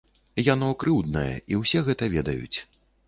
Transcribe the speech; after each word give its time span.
Яно 0.53 0.69
крыўднае, 0.83 1.35
і 1.53 1.63
ўсе 1.63 1.85
гэта 1.91 2.11
ведаюць. 2.17 2.57